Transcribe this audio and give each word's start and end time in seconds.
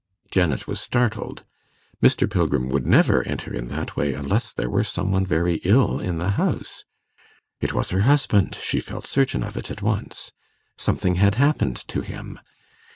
Janet 0.31 0.67
was 0.67 0.79
startled. 0.81 1.43
Mr. 2.01 2.27
Pilgrim 2.27 2.69
would 2.69 2.87
never 2.87 3.21
enter 3.21 3.53
in 3.53 3.67
that 3.67 3.95
way 3.95 4.15
unless 4.15 4.51
there 4.51 4.67
were 4.67 4.83
some 4.83 5.11
one 5.11 5.27
very 5.27 5.57
ill 5.63 5.99
in 5.99 6.17
the 6.17 6.31
house. 6.41 6.85
It 7.59 7.73
was 7.73 7.91
her 7.91 8.01
husband; 8.01 8.57
she 8.63 8.79
felt 8.79 9.05
certain 9.05 9.43
of 9.43 9.57
it 9.57 9.69
at 9.69 9.83
once. 9.83 10.31
Something 10.75 11.17
had 11.21 11.35
happened 11.35 11.87
to 11.89 12.01
him. 12.01 12.39